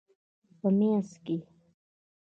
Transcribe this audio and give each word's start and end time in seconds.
په 0.59 0.67
مینځ 0.77 1.07
کې 1.25 1.37